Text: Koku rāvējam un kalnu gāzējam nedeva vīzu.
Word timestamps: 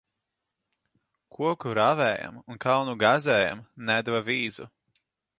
Koku 1.35 1.73
rāvējam 1.79 2.39
un 2.53 2.57
kalnu 2.63 2.95
gāzējam 3.03 3.61
nedeva 3.91 4.23
vīzu. 4.31 4.67